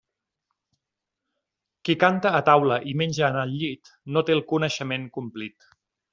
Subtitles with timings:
[1.83, 5.71] Qui canta a taula i menja en el llit no té el coneixement complit.